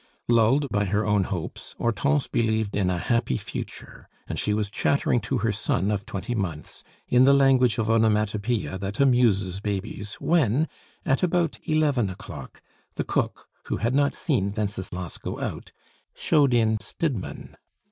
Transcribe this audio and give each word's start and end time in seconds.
Lulled 0.27 0.67
by 0.69 0.85
her 0.85 1.05
own 1.05 1.25
hopes, 1.25 1.75
Hortense 1.77 2.27
believed 2.27 2.75
in 2.75 2.89
a 2.89 2.97
happy 2.97 3.37
future; 3.37 4.09
and 4.27 4.39
she 4.39 4.51
was 4.51 4.71
chattering 4.71 5.19
to 5.21 5.37
her 5.37 5.51
son 5.51 5.91
of 5.91 6.07
twenty 6.07 6.33
months 6.33 6.83
in 7.07 7.23
the 7.25 7.35
language 7.35 7.77
of 7.77 7.87
onomatopoeia 7.87 8.79
that 8.79 8.99
amuses 8.99 9.59
babes 9.59 10.15
when, 10.15 10.67
at 11.05 11.21
about 11.21 11.59
eleven 11.67 12.09
o'clock, 12.09 12.63
the 12.95 13.03
cook, 13.03 13.47
who 13.65 13.77
had 13.77 13.93
not 13.93 14.15
seen 14.15 14.51
Wenceslas 14.57 15.19
go 15.19 15.39
out, 15.39 15.71
showed 16.15 16.51
in 16.55 16.79
Stidmann. 16.79 17.55